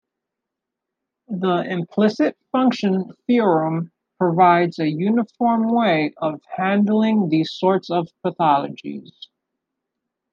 [1.27, 9.11] The implicit function theorem provides a uniform way of handling these sorts of pathologies.